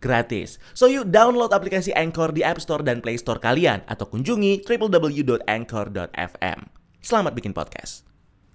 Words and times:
gratis. 0.00 0.56
So 0.72 0.88
yuk 0.88 1.12
download 1.12 1.52
aplikasi 1.52 1.92
Anchor 1.92 2.32
di 2.32 2.42
App 2.42 2.58
Store 2.58 2.80
dan 2.80 3.04
Play 3.04 3.20
Store 3.20 3.38
kalian 3.38 3.84
atau 3.86 4.08
kunjungi 4.08 4.64
www.anchor.fm. 4.66 6.58
Selamat 7.00 7.32
bikin 7.36 7.52
podcast. 7.52 8.10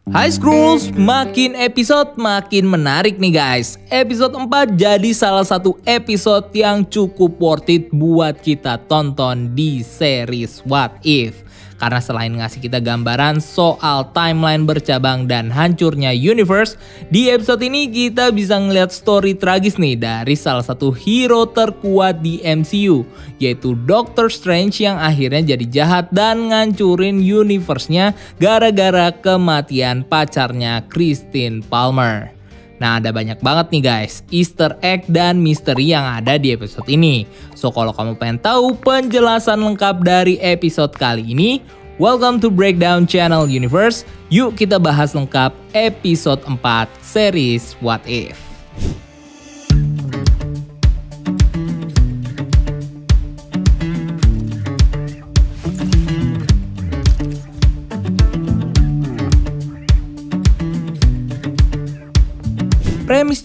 Hai 0.05 0.29
Skrulls, 0.29 0.93
makin 0.93 1.57
episode 1.57 2.13
makin 2.13 2.69
menarik 2.69 3.17
nih 3.17 3.33
guys. 3.41 3.73
Episode 3.89 4.37
4 4.37 4.77
jadi 4.77 5.09
salah 5.17 5.41
satu 5.41 5.81
episode 5.81 6.53
yang 6.53 6.85
cukup 6.85 7.33
worth 7.41 7.65
it 7.73 7.89
buat 7.89 8.37
kita 8.37 8.85
tonton 8.85 9.57
di 9.57 9.81
series 9.81 10.61
What 10.61 11.01
If. 11.01 11.44
Karena 11.75 11.99
selain 11.99 12.33
ngasih 12.35 12.63
kita 12.63 12.79
gambaran 12.79 13.43
soal 13.43 14.11
timeline 14.15 14.63
bercabang 14.63 15.27
dan 15.27 15.51
hancurnya 15.51 16.15
universe, 16.15 16.79
di 17.11 17.27
episode 17.27 17.63
ini 17.63 17.91
kita 17.91 18.31
bisa 18.31 18.55
ngeliat 18.59 18.91
story 18.91 19.35
tragis 19.35 19.75
nih 19.79 19.99
dari 19.99 20.35
salah 20.35 20.63
satu 20.63 20.91
hero 20.91 21.47
terkuat 21.47 22.19
di 22.23 22.39
MCU, 22.43 23.03
yaitu 23.39 23.75
Doctor 23.87 24.31
Strange 24.31 24.83
yang 24.83 24.99
akhirnya 24.99 25.55
jadi 25.55 25.65
jahat 25.67 26.05
dan 26.11 26.51
ngancurin 26.51 27.19
universe-nya 27.19 28.15
gara-gara 28.39 29.11
kematian 29.15 30.03
pacarnya 30.07 30.83
Christine 30.91 31.63
Palmer. 31.63 32.34
Nah 32.85 33.01
ada 33.01 33.09
banyak 33.09 33.41
banget 33.41 33.73
nih 33.73 33.81
guys 33.81 34.21
easter 34.29 34.77
egg 34.85 35.09
dan 35.09 35.41
misteri 35.41 35.89
yang 35.89 36.05
ada 36.05 36.37
di 36.37 36.53
episode 36.53 36.85
ini. 36.85 37.25
So 37.57 37.73
kalau 37.73 37.89
kamu 37.89 38.13
pengen 38.21 38.37
tahu 38.37 38.77
penjelasan 38.77 39.57
lengkap 39.57 40.05
dari 40.05 40.37
episode 40.37 40.93
kali 40.93 41.25
ini, 41.25 41.65
welcome 41.97 42.37
to 42.37 42.53
Breakdown 42.53 43.09
Channel 43.09 43.49
Universe. 43.49 44.05
Yuk 44.29 44.53
kita 44.53 44.77
bahas 44.77 45.17
lengkap 45.17 45.49
episode 45.73 46.45
4 46.45 46.85
series 47.01 47.73
What 47.81 48.05
If. 48.05 48.37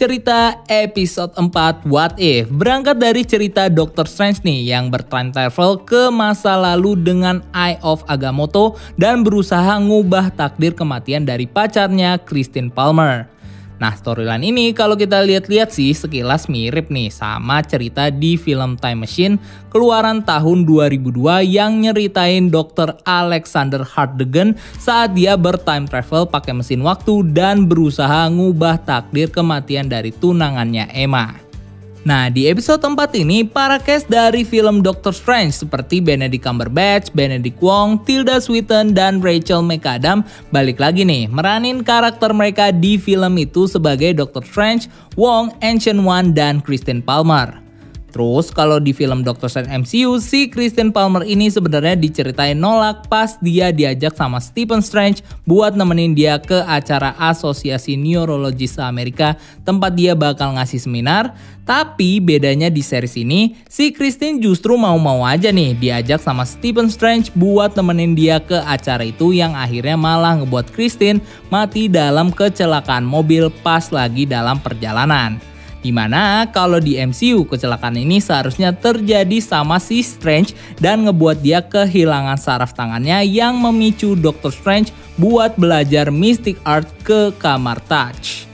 Cerita 0.01 0.57
episode 0.73 1.29
4 1.37 1.85
What 1.85 2.17
If 2.17 2.49
berangkat 2.49 2.97
dari 2.97 3.21
cerita 3.21 3.69
Doctor 3.69 4.09
Strange 4.09 4.41
nih 4.49 4.73
yang 4.73 4.89
bertime 4.89 5.29
travel 5.29 5.77
ke 5.85 6.09
masa 6.09 6.57
lalu 6.57 6.97
dengan 6.97 7.45
Eye 7.53 7.77
of 7.85 8.01
Agamotto 8.09 8.81
dan 8.97 9.21
berusaha 9.21 9.77
ngubah 9.77 10.33
takdir 10.33 10.73
kematian 10.73 11.29
dari 11.29 11.45
pacarnya 11.45 12.17
Christine 12.17 12.73
Palmer. 12.73 13.29
Nah 13.81 13.97
storyline 13.97 14.45
ini 14.45 14.77
kalau 14.77 14.93
kita 14.93 15.25
lihat-lihat 15.25 15.73
sih 15.73 15.97
sekilas 15.97 16.53
mirip 16.53 16.93
nih 16.93 17.09
sama 17.09 17.65
cerita 17.65 18.13
di 18.13 18.37
film 18.37 18.77
Time 18.77 19.09
Machine 19.09 19.41
keluaran 19.73 20.21
tahun 20.21 20.69
2002 20.69 21.17
yang 21.49 21.81
nyeritain 21.81 22.53
Dr. 22.53 23.01
Alexander 23.09 23.81
Hardegan 23.81 24.53
saat 24.77 25.17
dia 25.17 25.33
bertime 25.41 25.89
travel 25.89 26.29
pakai 26.29 26.53
mesin 26.53 26.85
waktu 26.85 27.25
dan 27.33 27.65
berusaha 27.65 28.29
ngubah 28.29 28.85
takdir 28.85 29.33
kematian 29.33 29.89
dari 29.89 30.13
tunangannya 30.13 30.93
Emma. 30.93 31.50
Nah, 32.01 32.33
di 32.33 32.49
episode 32.49 32.81
4 32.81 32.97
ini, 33.21 33.45
para 33.45 33.77
cast 33.77 34.09
dari 34.09 34.41
film 34.41 34.81
Doctor 34.81 35.13
Strange 35.13 35.53
seperti 35.53 36.01
Benedict 36.01 36.41
Cumberbatch, 36.41 37.13
Benedict 37.13 37.61
Wong, 37.61 38.01
Tilda 38.09 38.41
Swinton, 38.41 38.97
dan 38.97 39.21
Rachel 39.21 39.61
McAdam 39.61 40.25
balik 40.49 40.81
lagi 40.81 41.05
nih 41.05 41.29
meranin 41.29 41.85
karakter 41.85 42.33
mereka 42.33 42.73
di 42.73 42.97
film 42.97 43.37
itu 43.37 43.69
sebagai 43.69 44.17
Doctor 44.17 44.41
Strange, 44.41 44.89
Wong, 45.21 45.53
Ancient 45.61 46.01
One, 46.01 46.33
dan 46.33 46.65
Kristen 46.65 47.05
Palmer. 47.05 47.70
Terus 48.11 48.51
kalau 48.51 48.83
di 48.83 48.91
film 48.91 49.23
Doctor 49.23 49.47
Strange 49.47 49.71
MCU, 49.71 50.19
si 50.19 50.51
Kristen 50.51 50.91
Palmer 50.91 51.23
ini 51.23 51.47
sebenarnya 51.47 51.95
diceritain 51.95 52.59
nolak 52.59 53.07
pas 53.07 53.39
dia 53.39 53.71
diajak 53.71 54.19
sama 54.19 54.43
Stephen 54.43 54.83
Strange 54.83 55.23
buat 55.47 55.79
nemenin 55.79 56.13
dia 56.13 56.43
ke 56.43 56.61
acara 56.67 57.15
Asosiasi 57.17 57.95
Neurologis 57.95 58.77
Amerika 58.83 59.39
tempat 59.63 59.95
dia 59.95 60.19
bakal 60.19 60.59
ngasih 60.59 60.83
seminar. 60.83 61.33
Tapi 61.71 62.19
bedanya 62.19 62.67
di 62.67 62.83
series 62.83 63.15
ini, 63.15 63.55
si 63.71 63.95
Kristen 63.95 64.43
justru 64.43 64.75
mau-mau 64.75 65.23
aja 65.23 65.55
nih 65.55 65.79
diajak 65.79 66.19
sama 66.19 66.43
Stephen 66.43 66.91
Strange 66.91 67.31
buat 67.39 67.79
nemenin 67.79 68.19
dia 68.19 68.43
ke 68.43 68.59
acara 68.67 69.07
itu 69.07 69.31
yang 69.31 69.55
akhirnya 69.55 69.95
malah 69.95 70.43
ngebuat 70.43 70.75
Kristen 70.75 71.23
mati 71.47 71.87
dalam 71.87 72.35
kecelakaan 72.35 73.07
mobil 73.07 73.55
pas 73.63 73.87
lagi 73.95 74.27
dalam 74.27 74.59
perjalanan. 74.59 75.39
Di 75.81 75.89
mana 75.89 76.45
kalau 76.53 76.77
di 76.77 77.01
MCU 77.01 77.49
kecelakaan 77.49 77.97
ini 77.97 78.21
seharusnya 78.21 78.77
terjadi 78.77 79.41
sama 79.41 79.81
si 79.81 80.05
Strange 80.05 80.53
dan 80.77 81.09
ngebuat 81.09 81.41
dia 81.41 81.65
kehilangan 81.65 82.37
saraf 82.37 82.77
tangannya 82.77 83.25
yang 83.25 83.57
memicu 83.57 84.13
Doctor 84.13 84.53
Strange 84.53 84.93
buat 85.17 85.57
belajar 85.57 86.13
Mystic 86.13 86.61
Art 86.69 86.89
ke 87.01 87.33
kamar 87.41 87.81
Touch. 87.89 88.45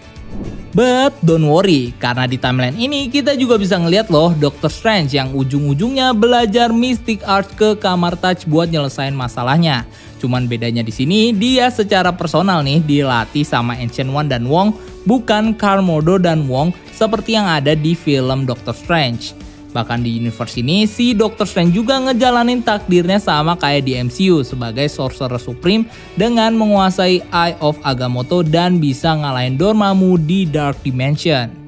But 0.76 1.16
don't 1.24 1.48
worry, 1.48 1.96
karena 1.96 2.28
di 2.28 2.36
timeline 2.36 2.76
ini 2.76 3.08
kita 3.08 3.32
juga 3.32 3.56
bisa 3.56 3.80
ngeliat 3.80 4.12
loh 4.12 4.36
Doctor 4.36 4.68
Strange 4.68 5.16
yang 5.16 5.32
ujung-ujungnya 5.32 6.12
belajar 6.12 6.68
Mystic 6.68 7.24
Art 7.24 7.48
ke 7.56 7.74
kamar 7.80 8.14
Touch 8.20 8.44
buat 8.44 8.68
nyelesain 8.68 9.16
masalahnya. 9.16 9.88
Cuman 10.20 10.44
bedanya 10.44 10.84
di 10.84 10.92
sini 10.92 11.32
dia 11.32 11.72
secara 11.72 12.12
personal 12.12 12.60
nih 12.60 12.84
dilatih 12.84 13.42
sama 13.42 13.72
Ancient 13.80 14.12
One 14.12 14.28
dan 14.28 14.44
Wong, 14.44 14.76
bukan 15.08 15.56
Karmodo 15.56 16.20
dan 16.20 16.44
Wong 16.44 16.76
seperti 16.96 17.36
yang 17.36 17.44
ada 17.44 17.76
di 17.76 17.92
film 17.92 18.48
Doctor 18.48 18.72
Strange. 18.72 19.36
Bahkan 19.76 20.00
di 20.00 20.16
universe 20.16 20.56
ini, 20.64 20.88
si 20.88 21.12
Doctor 21.12 21.44
Strange 21.44 21.76
juga 21.76 22.00
ngejalanin 22.00 22.64
takdirnya 22.64 23.20
sama 23.20 23.60
kayak 23.60 23.84
di 23.84 23.92
MCU 24.00 24.40
sebagai 24.40 24.88
Sorcerer 24.88 25.36
Supreme 25.36 25.84
dengan 26.16 26.56
menguasai 26.56 27.20
Eye 27.28 27.60
of 27.60 27.76
Agamotto 27.84 28.40
dan 28.40 28.80
bisa 28.80 29.12
ngalahin 29.12 29.60
Dormammu 29.60 30.16
di 30.16 30.48
Dark 30.48 30.80
Dimension. 30.80 31.65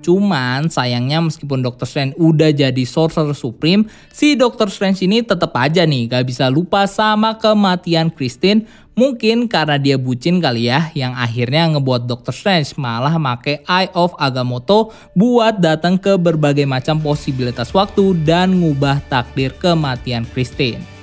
Cuman 0.00 0.70
sayangnya 0.70 1.18
meskipun 1.22 1.60
Doctor 1.60 1.84
Strange 1.84 2.14
udah 2.16 2.54
jadi 2.54 2.84
Sorcerer 2.86 3.34
Supreme, 3.34 3.86
si 4.10 4.38
Doctor 4.38 4.70
Strange 4.70 5.04
ini 5.04 5.22
tetap 5.22 5.52
aja 5.58 5.82
nih 5.82 6.08
gak 6.08 6.24
bisa 6.26 6.46
lupa 6.48 6.86
sama 6.86 7.36
kematian 7.36 8.08
Christine 8.12 8.66
Mungkin 8.98 9.46
karena 9.46 9.78
dia 9.78 9.94
bucin 9.94 10.42
kali 10.42 10.66
ya 10.66 10.90
yang 10.90 11.14
akhirnya 11.14 11.70
ngebuat 11.70 12.10
Doctor 12.10 12.34
Strange 12.34 12.74
malah 12.74 13.14
make 13.14 13.62
Eye 13.70 13.86
of 13.94 14.10
Agamotto 14.18 14.90
buat 15.14 15.62
datang 15.62 16.02
ke 16.02 16.18
berbagai 16.18 16.66
macam 16.66 16.98
posibilitas 16.98 17.70
waktu 17.70 18.18
dan 18.26 18.58
ngubah 18.58 18.98
takdir 19.06 19.54
kematian 19.54 20.26
Christine. 20.34 20.97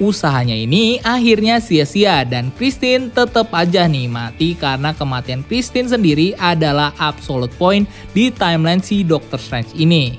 Usahanya 0.00 0.56
ini 0.56 0.96
akhirnya 1.04 1.60
sia-sia 1.60 2.24
dan 2.24 2.48
Christine 2.56 3.12
tetap 3.12 3.52
aja 3.52 3.84
nih 3.84 4.08
mati 4.08 4.56
karena 4.56 4.96
kematian 4.96 5.44
Christine 5.44 5.92
sendiri 5.92 6.32
adalah 6.40 6.96
absolute 6.96 7.52
point 7.60 7.84
di 8.16 8.32
timeline 8.32 8.80
si 8.80 9.04
Doctor 9.04 9.36
Strange 9.36 9.76
ini. 9.76 10.16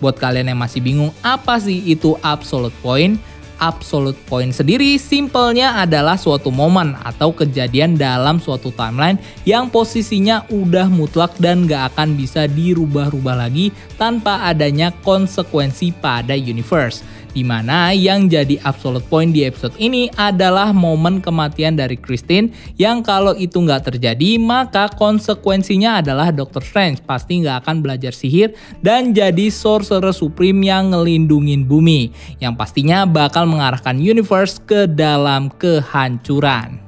Buat 0.00 0.16
kalian 0.16 0.56
yang 0.56 0.60
masih 0.64 0.80
bingung 0.80 1.12
apa 1.20 1.60
sih 1.60 1.92
itu 1.92 2.16
absolute 2.24 2.72
point, 2.80 3.20
absolute 3.60 4.16
point 4.24 4.48
sendiri 4.48 4.96
simpelnya 4.96 5.76
adalah 5.78 6.16
suatu 6.16 6.48
momen 6.48 6.96
atau 7.04 7.36
kejadian 7.36 8.00
dalam 8.00 8.40
suatu 8.40 8.72
timeline 8.72 9.20
yang 9.44 9.68
posisinya 9.68 10.48
udah 10.48 10.88
mutlak 10.88 11.36
dan 11.36 11.68
gak 11.68 11.92
akan 11.92 12.16
bisa 12.16 12.48
dirubah-rubah 12.48 13.44
lagi 13.44 13.76
tanpa 14.00 14.48
adanya 14.48 14.88
konsekuensi 15.04 15.92
pada 16.00 16.32
universe. 16.32 17.04
Di 17.32 17.40
mana 17.40 17.96
yang 17.96 18.28
jadi 18.28 18.60
absolute 18.60 19.08
point 19.08 19.32
di 19.32 19.48
episode 19.48 19.72
ini 19.80 20.12
adalah 20.20 20.76
momen 20.76 21.24
kematian 21.24 21.80
dari 21.80 21.96
Christine 21.96 22.52
yang 22.76 23.00
kalau 23.00 23.32
itu 23.32 23.56
nggak 23.56 23.88
terjadi 23.88 24.36
maka 24.36 24.92
konsekuensinya 24.92 26.04
adalah 26.04 26.28
Doctor 26.28 26.60
Strange 26.60 27.00
pasti 27.00 27.40
nggak 27.40 27.64
akan 27.64 27.80
belajar 27.80 28.12
sihir 28.12 28.52
dan 28.84 29.16
jadi 29.16 29.48
Sorcerer 29.48 30.12
Supreme 30.12 30.60
yang 30.60 30.92
ngelindungin 30.92 31.64
bumi 31.64 32.12
yang 32.36 32.52
pastinya 32.52 33.08
bakal 33.08 33.48
mengarahkan 33.48 33.96
universe 33.96 34.60
ke 34.60 34.84
dalam 34.84 35.48
kehancuran. 35.56 36.81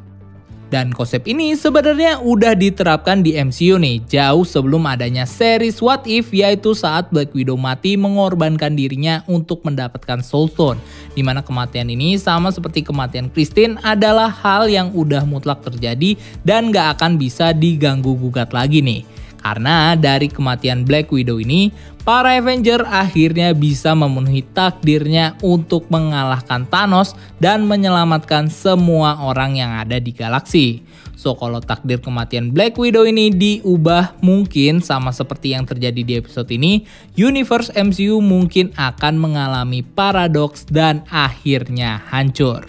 Dan 0.73 0.91
konsep 0.91 1.23
ini 1.29 1.55
sebenarnya 1.55 2.19
udah 2.19 2.57
diterapkan 2.57 3.23
di 3.23 3.37
MCU 3.37 3.79
nih, 3.79 4.03
jauh 4.11 4.43
sebelum 4.43 4.89
adanya 4.89 5.23
series 5.29 5.79
What 5.79 6.09
If, 6.09 6.35
yaitu 6.35 6.75
saat 6.75 7.13
Black 7.15 7.31
Widow 7.37 7.55
mati 7.55 7.95
mengorbankan 7.95 8.75
dirinya 8.75 9.23
untuk 9.31 9.63
mendapatkan 9.63 10.25
Soul 10.25 10.51
Stone. 10.51 10.81
Di 11.15 11.23
mana 11.23 11.47
kematian 11.47 11.93
ini 11.93 12.19
sama 12.19 12.51
seperti 12.51 12.83
kematian 12.83 13.31
Christine 13.31 13.79
adalah 13.87 14.33
hal 14.33 14.67
yang 14.67 14.91
udah 14.91 15.23
mutlak 15.23 15.63
terjadi 15.63 16.19
dan 16.43 16.75
gak 16.75 16.99
akan 16.99 17.23
bisa 17.23 17.55
diganggu 17.55 18.19
gugat 18.19 18.51
lagi 18.51 18.83
nih. 18.83 19.14
Karena 19.45 19.93
dari 19.93 20.33
kematian 20.33 20.89
Black 20.89 21.13
Widow 21.13 21.37
ini, 21.37 21.69
para 22.01 22.33
Avenger 22.41 22.81
akhirnya 22.89 23.53
bisa 23.53 23.93
memenuhi 23.93 24.41
takdirnya 24.41 25.37
untuk 25.45 25.85
mengalahkan 25.93 26.65
Thanos 26.65 27.13
dan 27.45 27.69
menyelamatkan 27.69 28.49
semua 28.49 29.21
orang 29.21 29.61
yang 29.61 29.77
ada 29.77 30.01
di 30.01 30.17
galaksi. 30.17 30.81
So 31.13 31.37
kalau 31.37 31.61
takdir 31.61 32.01
kematian 32.01 32.57
Black 32.57 32.81
Widow 32.81 33.05
ini 33.05 33.29
diubah 33.29 34.17
mungkin 34.25 34.81
sama 34.81 35.13
seperti 35.13 35.53
yang 35.53 35.69
terjadi 35.69 36.01
di 36.01 36.13
episode 36.17 36.49
ini, 36.49 36.89
universe 37.21 37.69
MCU 37.77 38.25
mungkin 38.25 38.73
akan 38.81 39.21
mengalami 39.21 39.85
paradoks 39.85 40.65
dan 40.65 41.05
akhirnya 41.13 42.01
hancur. 42.09 42.65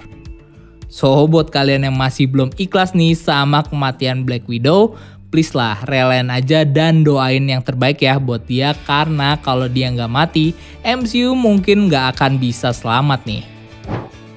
So 0.96 1.28
buat 1.28 1.52
kalian 1.52 1.84
yang 1.92 2.00
masih 2.00 2.32
belum 2.32 2.56
ikhlas 2.56 2.96
nih 2.96 3.20
sama 3.20 3.68
kematian 3.68 4.24
Black 4.24 4.48
Widow, 4.48 4.96
please 5.32 5.56
lah 5.56 5.82
relain 5.88 6.28
aja 6.28 6.68
dan 6.68 7.02
doain 7.02 7.44
yang 7.44 7.64
terbaik 7.64 8.04
ya 8.04 8.20
buat 8.20 8.44
dia 8.44 8.76
karena 8.84 9.40
kalau 9.40 9.66
dia 9.66 9.90
nggak 9.90 10.12
mati, 10.12 10.52
MCU 10.84 11.34
mungkin 11.34 11.88
nggak 11.88 12.18
akan 12.18 12.38
bisa 12.38 12.76
selamat 12.76 13.24
nih. 13.24 13.55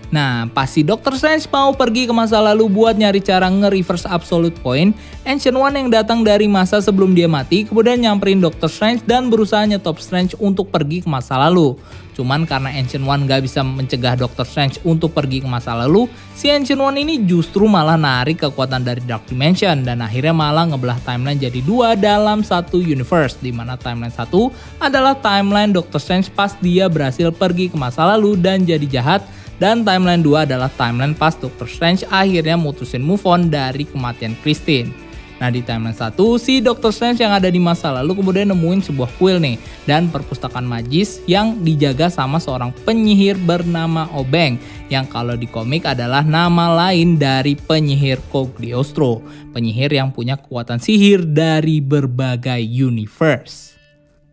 Nah, 0.08 0.48
pasti 0.56 0.80
Dr. 0.80 1.20
Strange 1.20 1.44
mau 1.52 1.76
pergi 1.76 2.08
ke 2.08 2.14
masa 2.16 2.40
lalu 2.40 2.64
buat 2.72 2.96
nyari 2.96 3.20
cara 3.20 3.44
nge-reverse 3.52 4.08
absolute 4.08 4.56
point, 4.64 4.96
Ancient 5.28 5.52
One 5.52 5.76
yang 5.76 5.92
datang 5.92 6.24
dari 6.24 6.48
masa 6.48 6.80
sebelum 6.80 7.12
dia 7.12 7.28
mati 7.28 7.68
kemudian 7.68 8.00
nyamperin 8.00 8.40
Dr. 8.40 8.72
Strange 8.72 9.04
dan 9.04 9.28
berusaha 9.28 9.60
nyetop 9.68 10.00
Strange 10.00 10.32
untuk 10.40 10.72
pergi 10.72 11.04
ke 11.04 11.08
masa 11.12 11.36
lalu. 11.36 11.76
Cuman 12.16 12.48
karena 12.48 12.72
Ancient 12.72 13.04
One 13.04 13.28
gak 13.28 13.44
bisa 13.44 13.60
mencegah 13.60 14.16
Dr. 14.16 14.48
Strange 14.48 14.80
untuk 14.82 15.12
pergi 15.12 15.44
ke 15.44 15.46
masa 15.46 15.76
lalu, 15.76 16.08
si 16.32 16.48
Ancient 16.48 16.80
One 16.80 16.98
ini 17.04 17.20
justru 17.28 17.68
malah 17.68 18.00
narik 18.00 18.42
kekuatan 18.48 18.80
dari 18.80 19.04
Dark 19.04 19.28
Dimension 19.28 19.84
dan 19.84 20.00
akhirnya 20.00 20.32
malah 20.32 20.66
ngebelah 20.72 20.98
timeline 21.04 21.36
jadi 21.36 21.60
dua 21.60 21.94
dalam 22.00 22.40
satu 22.40 22.80
universe, 22.80 23.36
di 23.44 23.52
mana 23.52 23.76
timeline 23.76 24.10
satu 24.10 24.48
adalah 24.80 25.14
timeline 25.20 25.70
Dr. 25.70 26.00
Strange 26.00 26.32
pas 26.32 26.56
dia 26.58 26.88
berhasil 26.88 27.28
pergi 27.28 27.68
ke 27.68 27.76
masa 27.76 28.08
lalu 28.08 28.40
dan 28.40 28.64
jadi 28.64 28.88
jahat, 28.88 29.22
dan 29.58 29.82
timeline 29.82 30.22
2 30.22 30.46
adalah 30.46 30.70
timeline 30.74 31.14
pas 31.14 31.34
Doctor 31.34 31.66
Strange 31.66 32.06
akhirnya 32.08 32.54
mutusin 32.54 33.02
move 33.02 33.22
on 33.26 33.50
dari 33.50 33.86
kematian 33.86 34.38
Christine. 34.42 34.90
Nah 35.38 35.54
di 35.54 35.62
timeline 35.62 35.94
1 35.94 36.18
si 36.42 36.58
Doctor 36.58 36.90
Strange 36.90 37.22
yang 37.22 37.30
ada 37.30 37.46
di 37.46 37.62
masa 37.62 37.94
lalu 37.94 38.18
kemudian 38.18 38.50
nemuin 38.50 38.82
sebuah 38.90 39.10
kuil 39.22 39.38
nih 39.38 39.54
dan 39.86 40.10
perpustakaan 40.10 40.66
magis 40.66 41.22
yang 41.30 41.62
dijaga 41.62 42.10
sama 42.10 42.42
seorang 42.42 42.74
penyihir 42.82 43.38
bernama 43.38 44.10
Obeng 44.18 44.58
yang 44.90 45.06
kalau 45.06 45.38
di 45.38 45.46
komik 45.46 45.86
adalah 45.86 46.26
nama 46.26 46.74
lain 46.86 47.14
dari 47.22 47.54
penyihir 47.54 48.18
Cogliostro, 48.34 49.22
penyihir 49.54 49.94
yang 49.94 50.10
punya 50.10 50.34
kekuatan 50.34 50.82
sihir 50.82 51.22
dari 51.22 51.78
berbagai 51.78 52.58
universe. 52.58 53.77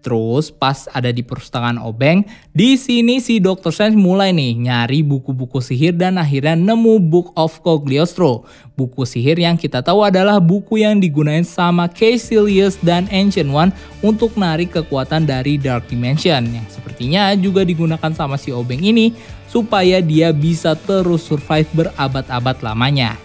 Terus 0.06 0.54
pas 0.54 0.86
ada 0.94 1.10
di 1.10 1.26
perpustakaan 1.26 1.82
Obeng, 1.82 2.22
di 2.54 2.78
sini 2.78 3.18
si 3.18 3.42
Dr. 3.42 3.74
Strange 3.74 3.98
mulai 3.98 4.30
nih 4.30 4.54
nyari 4.54 5.02
buku-buku 5.02 5.58
sihir 5.58 5.98
dan 5.98 6.22
akhirnya 6.22 6.54
nemu 6.54 7.02
Book 7.02 7.34
of 7.34 7.58
Cogliostro. 7.66 8.46
Buku 8.78 9.02
sihir 9.02 9.42
yang 9.42 9.58
kita 9.58 9.82
tahu 9.82 10.06
adalah 10.06 10.38
buku 10.38 10.86
yang 10.86 11.02
digunain 11.02 11.42
sama 11.42 11.90
Caecilius 11.90 12.78
dan 12.86 13.10
Ancient 13.10 13.50
One 13.50 13.74
untuk 14.06 14.38
narik 14.38 14.78
kekuatan 14.78 15.26
dari 15.26 15.58
Dark 15.58 15.90
Dimension 15.90 16.54
yang 16.54 16.70
sepertinya 16.70 17.34
juga 17.34 17.66
digunakan 17.66 18.14
sama 18.14 18.38
si 18.38 18.54
Obeng 18.54 18.86
ini 18.86 19.10
supaya 19.50 20.06
dia 20.06 20.30
bisa 20.30 20.78
terus 20.78 21.26
survive 21.26 21.66
berabad-abad 21.74 22.62
lamanya. 22.62 23.18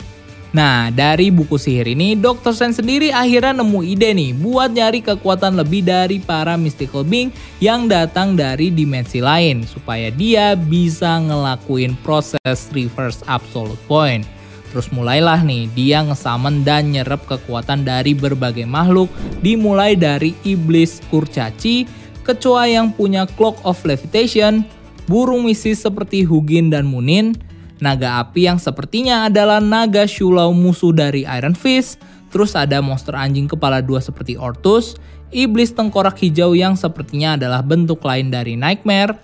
Nah, 0.50 0.90
dari 0.90 1.30
buku 1.30 1.54
sihir 1.54 1.86
ini, 1.86 2.18
Dr. 2.18 2.50
Strange 2.50 2.82
sendiri 2.82 3.14
akhirnya 3.14 3.62
nemu 3.62 3.86
ide 3.86 4.10
nih 4.10 4.34
buat 4.34 4.74
nyari 4.74 4.98
kekuatan 4.98 5.54
lebih 5.54 5.86
dari 5.86 6.18
para 6.18 6.58
mystical 6.58 7.06
being 7.06 7.30
yang 7.62 7.86
datang 7.86 8.34
dari 8.34 8.74
dimensi 8.74 9.22
lain 9.22 9.62
supaya 9.62 10.10
dia 10.10 10.58
bisa 10.58 11.22
ngelakuin 11.22 11.94
proses 12.02 12.66
reverse 12.74 13.22
absolute 13.30 13.78
point. 13.86 14.26
Terus 14.74 14.90
mulailah 14.90 15.38
nih 15.46 15.70
dia 15.70 16.02
ngesamen 16.02 16.66
dan 16.66 16.90
nyerap 16.94 17.22
kekuatan 17.30 17.86
dari 17.86 18.14
berbagai 18.14 18.66
makhluk 18.66 19.10
dimulai 19.42 19.94
dari 19.94 20.34
iblis 20.42 20.98
kurcaci, 21.14 21.86
kecoa 22.26 22.66
yang 22.66 22.90
punya 22.90 23.22
cloak 23.38 23.58
of 23.62 23.78
levitation, 23.86 24.66
burung 25.06 25.46
misis 25.46 25.82
seperti 25.82 26.26
Hugin 26.26 26.70
dan 26.74 26.86
Munin, 26.86 27.38
naga 27.80 28.20
api 28.22 28.46
yang 28.46 28.60
sepertinya 28.60 29.26
adalah 29.26 29.58
naga 29.58 30.04
Shulau 30.04 30.52
musuh 30.52 30.92
dari 30.94 31.24
Iron 31.26 31.56
Fist, 31.56 32.00
terus 32.30 32.54
ada 32.54 32.78
monster 32.80 33.16
anjing 33.16 33.50
kepala 33.50 33.82
dua 33.82 33.98
seperti 33.98 34.38
Ortus, 34.38 34.96
iblis 35.34 35.74
tengkorak 35.74 36.16
hijau 36.20 36.54
yang 36.54 36.78
sepertinya 36.78 37.34
adalah 37.34 37.60
bentuk 37.60 38.00
lain 38.06 38.30
dari 38.30 38.54
Nightmare, 38.54 39.18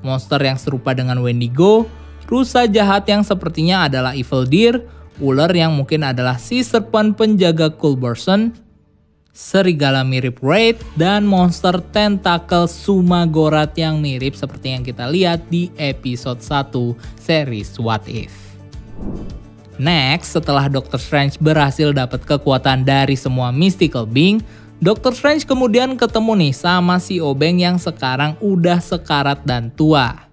monster 0.00 0.40
yang 0.40 0.56
serupa 0.56 0.96
dengan 0.96 1.20
Wendigo, 1.20 1.84
rusa 2.26 2.66
jahat 2.66 3.06
yang 3.06 3.22
sepertinya 3.22 3.86
adalah 3.86 4.16
Evil 4.16 4.48
Deer, 4.48 4.76
ular 5.22 5.50
yang 5.52 5.72
mungkin 5.74 6.04
adalah 6.04 6.36
si 6.40 6.60
serpent 6.64 7.14
penjaga 7.14 7.72
Culberson, 7.72 8.65
serigala 9.36 10.00
mirip 10.00 10.40
Raid, 10.40 10.80
dan 10.96 11.28
monster 11.28 11.76
tentakel 11.92 12.64
Sumagorat 12.64 13.76
yang 13.76 14.00
mirip 14.00 14.32
seperti 14.32 14.72
yang 14.72 14.80
kita 14.80 15.04
lihat 15.12 15.44
di 15.52 15.68
episode 15.76 16.40
1 16.40 16.72
series 17.20 17.76
What 17.76 18.08
If. 18.08 18.32
Next, 19.76 20.32
setelah 20.32 20.72
Doctor 20.72 20.96
Strange 20.96 21.36
berhasil 21.36 21.92
dapat 21.92 22.24
kekuatan 22.24 22.88
dari 22.88 23.12
semua 23.12 23.52
mystical 23.52 24.08
being, 24.08 24.40
Doctor 24.80 25.12
Strange 25.12 25.44
kemudian 25.44 26.00
ketemu 26.00 26.48
nih 26.48 26.54
sama 26.56 26.96
si 26.96 27.20
Obeng 27.20 27.60
yang 27.60 27.76
sekarang 27.76 28.40
udah 28.40 28.80
sekarat 28.80 29.44
dan 29.44 29.68
tua. 29.72 30.25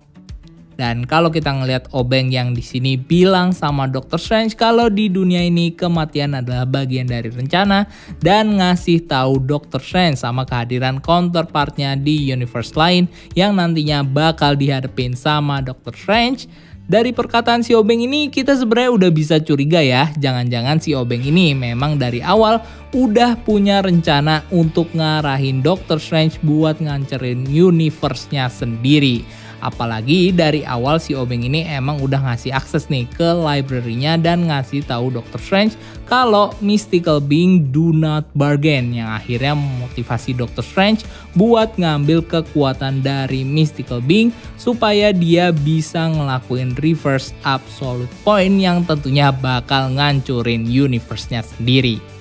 Dan 0.73 1.05
kalau 1.05 1.29
kita 1.29 1.53
ngelihat 1.53 1.89
Obeng 1.93 2.33
yang 2.33 2.57
di 2.57 2.61
sini 2.65 2.97
bilang 2.97 3.53
sama 3.53 3.85
Dr. 3.85 4.17
Strange 4.17 4.57
kalau 4.57 4.89
di 4.89 5.09
dunia 5.09 5.45
ini 5.45 5.73
kematian 5.73 6.33
adalah 6.37 6.65
bagian 6.65 7.05
dari 7.05 7.29
rencana 7.29 7.85
dan 8.21 8.57
ngasih 8.57 9.05
tahu 9.05 9.41
Dr. 9.43 9.81
Strange 9.81 10.17
sama 10.17 10.43
kehadiran 10.43 10.97
counterpartnya 10.97 11.93
di 11.93 12.33
universe 12.33 12.73
lain 12.73 13.05
yang 13.37 13.53
nantinya 13.53 14.01
bakal 14.01 14.57
dihadapin 14.57 15.13
sama 15.13 15.61
Dr. 15.61 15.93
Strange. 15.93 16.49
Dari 16.83 17.15
perkataan 17.15 17.63
si 17.63 17.71
Obeng 17.71 18.03
ini 18.03 18.27
kita 18.27 18.59
sebenarnya 18.59 18.91
udah 18.91 19.11
bisa 19.15 19.39
curiga 19.39 19.79
ya, 19.79 20.11
jangan-jangan 20.19 20.83
si 20.83 20.91
Obeng 20.91 21.23
ini 21.23 21.55
memang 21.55 21.95
dari 21.95 22.19
awal 22.19 22.59
udah 22.91 23.39
punya 23.39 23.79
rencana 23.79 24.43
untuk 24.51 24.91
ngarahin 24.91 25.63
Dr. 25.63 25.95
Strange 25.95 26.43
buat 26.43 26.83
ngancerin 26.83 27.47
universe-nya 27.47 28.51
sendiri. 28.51 29.23
Apalagi 29.63 30.35
dari 30.35 30.67
awal 30.67 30.99
si 30.99 31.15
Obeng 31.15 31.47
ini 31.47 31.63
emang 31.63 32.03
udah 32.03 32.19
ngasih 32.19 32.51
akses 32.51 32.91
nih 32.91 33.07
ke 33.15 33.31
library-nya 33.31 34.19
dan 34.19 34.51
ngasih 34.51 34.83
tahu 34.83 35.15
Dr. 35.15 35.39
Strange 35.39 35.79
kalau 36.03 36.51
mystical 36.59 37.23
being 37.23 37.71
do 37.71 37.95
not 37.95 38.27
bargain 38.35 38.91
yang 38.91 39.07
akhirnya 39.07 39.55
memotivasi 39.55 40.35
Dr. 40.35 40.59
Strange 40.59 41.07
buat 41.39 41.79
ngambil 41.79 42.27
kekuatan 42.27 42.99
dari 42.99 43.47
mystical 43.47 44.03
being 44.03 44.35
supaya 44.59 45.15
dia 45.15 45.55
bisa 45.55 46.11
ngelakuin 46.11 46.75
reverse 46.83 47.31
absolute 47.47 48.11
point 48.27 48.59
yang 48.59 48.83
tentunya 48.83 49.31
bakal 49.31 49.87
ngancurin 49.95 50.67
universe-nya 50.67 51.39
sendiri. 51.39 52.12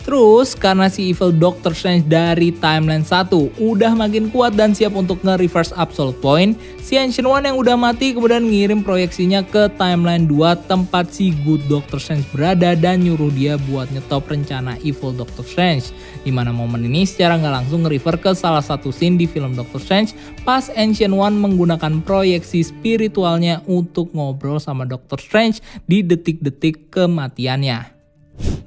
Terus 0.00 0.56
karena 0.56 0.88
si 0.88 1.12
Evil 1.12 1.36
Doctor 1.36 1.76
Strange 1.76 2.08
dari 2.08 2.48
timeline 2.56 3.04
1 3.04 3.60
udah 3.60 3.92
makin 3.92 4.32
kuat 4.32 4.56
dan 4.56 4.72
siap 4.72 4.96
untuk 4.96 5.20
nge-reverse 5.20 5.76
Absolute 5.76 6.16
Point, 6.24 6.56
si 6.80 6.96
Ancient 6.96 7.28
One 7.28 7.44
yang 7.44 7.60
udah 7.60 7.76
mati 7.76 8.16
kemudian 8.16 8.48
ngirim 8.48 8.80
proyeksinya 8.80 9.44
ke 9.44 9.68
timeline 9.76 10.24
2 10.24 10.66
tempat 10.66 11.12
si 11.12 11.36
Good 11.44 11.68
Doctor 11.68 12.00
Strange 12.00 12.24
berada 12.32 12.72
dan 12.72 13.04
nyuruh 13.04 13.28
dia 13.28 13.60
buat 13.68 13.92
nyetop 13.92 14.24
rencana 14.32 14.80
Evil 14.80 15.12
Doctor 15.12 15.44
Strange. 15.44 15.92
Di 16.24 16.32
mana 16.32 16.48
momen 16.48 16.88
ini 16.88 17.04
secara 17.04 17.36
nggak 17.36 17.54
langsung 17.60 17.84
nge-refer 17.84 18.16
ke 18.16 18.32
salah 18.32 18.64
satu 18.64 18.88
scene 18.88 19.20
di 19.20 19.28
film 19.28 19.52
Doctor 19.52 19.84
Strange 19.84 20.16
pas 20.48 20.72
Ancient 20.72 21.12
One 21.12 21.36
menggunakan 21.36 22.00
proyeksi 22.00 22.64
spiritualnya 22.64 23.60
untuk 23.68 24.16
ngobrol 24.16 24.56
sama 24.56 24.88
Doctor 24.88 25.20
Strange 25.20 25.60
di 25.84 26.00
detik-detik 26.00 26.88
kematiannya. 26.88 27.99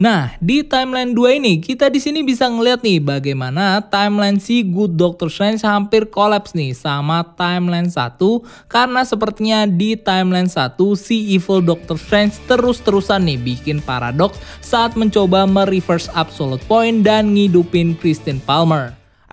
Nah, 0.04 0.36
di 0.44 0.66
timeline 0.68 1.16
2 1.16 1.40
ini 1.40 1.54
kita 1.64 1.88
di 1.88 2.02
sini 2.02 2.26
bisa 2.28 2.50
ngeliat 2.50 2.84
nih 2.84 3.00
bagaimana 3.00 3.80
timeline 3.88 4.36
si 4.36 4.66
Good 4.66 5.00
Doctor 5.00 5.32
Strange 5.32 5.64
hampir 5.64 6.12
kolaps 6.12 6.52
nih 6.52 6.76
sama 6.76 7.24
timeline 7.40 7.88
1 7.88 8.20
karena 8.68 9.02
sepertinya 9.08 9.64
di 9.64 9.96
timeline 9.96 10.52
1 10.52 10.76
si 11.00 11.38
Evil 11.38 11.64
Doctor 11.64 11.96
Strange 11.96 12.36
terus-terusan 12.52 13.24
nih 13.24 13.40
bikin 13.40 13.80
paradoks 13.80 14.42
saat 14.60 15.00
mencoba 15.00 15.48
mereverse 15.48 16.12
Absolute 16.12 16.66
Point 16.68 17.06
dan 17.08 17.32
ngidupin 17.32 17.96
Christine 17.96 18.44
Palmer. 18.44 19.03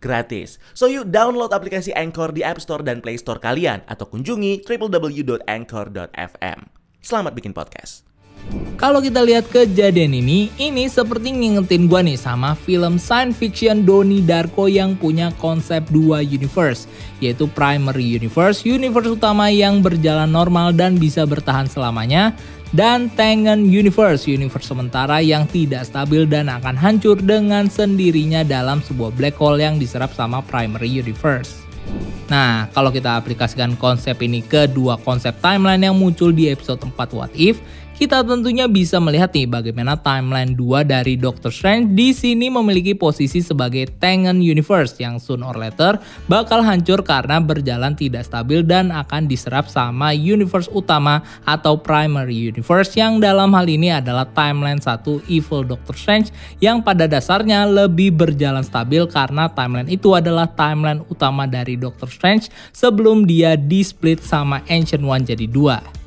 gratis. 0.00 0.58
So 0.72 0.88
yuk 0.88 1.12
download 1.12 1.52
aplikasi 1.52 1.92
Anchor 1.94 2.32
di 2.32 2.42
App 2.42 2.58
Store 2.58 2.82
dan 2.82 3.04
Play 3.04 3.20
Store 3.20 3.38
kalian 3.38 3.84
atau 3.86 4.08
kunjungi 4.08 4.64
www.anchor.fm. 4.66 6.58
Selamat 7.00 7.32
bikin 7.36 7.52
podcast. 7.52 8.10
Kalau 8.80 9.04
kita 9.04 9.20
lihat 9.20 9.44
kejadian 9.52 10.16
ini, 10.16 10.48
ini 10.56 10.88
seperti 10.88 11.28
ngingetin 11.36 11.84
gua 11.84 12.00
nih 12.00 12.16
sama 12.16 12.56
film 12.56 12.96
science 12.96 13.36
fiction 13.36 13.84
Doni 13.84 14.24
Darko 14.24 14.72
yang 14.72 14.96
punya 14.96 15.28
konsep 15.36 15.84
dua 15.92 16.24
universe, 16.24 16.88
yaitu 17.20 17.44
primary 17.52 18.16
universe, 18.16 18.64
universe 18.64 19.12
utama 19.12 19.52
yang 19.52 19.84
berjalan 19.84 20.32
normal 20.32 20.72
dan 20.72 20.96
bisa 20.96 21.28
bertahan 21.28 21.68
selamanya, 21.68 22.32
dan 22.70 23.10
Tengen 23.18 23.66
Universe, 23.66 24.30
universe 24.30 24.70
sementara 24.70 25.18
yang 25.18 25.46
tidak 25.50 25.86
stabil 25.86 26.22
dan 26.26 26.46
akan 26.46 26.78
hancur 26.78 27.18
dengan 27.18 27.66
sendirinya 27.66 28.46
dalam 28.46 28.78
sebuah 28.78 29.10
black 29.18 29.34
hole 29.38 29.58
yang 29.58 29.76
diserap 29.82 30.14
sama 30.14 30.38
primary 30.46 30.86
universe. 30.86 31.66
Nah, 32.30 32.70
kalau 32.70 32.94
kita 32.94 33.18
aplikasikan 33.18 33.74
konsep 33.74 34.14
ini 34.22 34.38
ke 34.46 34.70
dua 34.70 34.94
konsep 35.02 35.34
timeline 35.42 35.82
yang 35.82 35.98
muncul 35.98 36.30
di 36.30 36.46
episode 36.46 36.78
4 36.78 36.94
What 37.10 37.34
If, 37.34 37.58
kita 38.00 38.24
tentunya 38.24 38.64
bisa 38.64 38.96
melihat 38.96 39.28
nih 39.28 39.44
bagaimana 39.44 39.92
timeline 39.92 40.56
2 40.56 40.88
dari 40.88 41.20
Doctor 41.20 41.52
Strange 41.52 41.92
di 41.92 42.16
sini 42.16 42.48
memiliki 42.48 42.96
posisi 42.96 43.44
sebagai 43.44 43.92
Tengen 44.00 44.40
Universe 44.40 44.96
yang 44.96 45.20
soon 45.20 45.44
or 45.44 45.52
later 45.52 46.00
bakal 46.24 46.64
hancur 46.64 47.04
karena 47.04 47.44
berjalan 47.44 47.92
tidak 47.92 48.24
stabil 48.24 48.64
dan 48.64 48.88
akan 48.88 49.28
diserap 49.28 49.68
sama 49.68 50.16
universe 50.16 50.72
utama 50.72 51.20
atau 51.44 51.76
primary 51.76 52.48
universe 52.48 52.96
yang 52.96 53.20
dalam 53.20 53.52
hal 53.52 53.68
ini 53.68 53.92
adalah 53.92 54.24
timeline 54.32 54.80
1 54.80 55.28
Evil 55.28 55.68
Doctor 55.68 55.92
Strange 55.92 56.32
yang 56.56 56.80
pada 56.80 57.04
dasarnya 57.04 57.68
lebih 57.68 58.16
berjalan 58.16 58.64
stabil 58.64 59.04
karena 59.12 59.52
timeline 59.52 59.92
itu 59.92 60.16
adalah 60.16 60.48
timeline 60.48 61.04
utama 61.12 61.44
dari 61.44 61.76
Doctor 61.76 62.08
Strange 62.08 62.48
sebelum 62.72 63.28
dia 63.28 63.60
di 63.60 63.84
split 63.84 64.24
sama 64.24 64.64
Ancient 64.72 65.04
One 65.04 65.28
jadi 65.28 65.44
dua. 65.44 65.99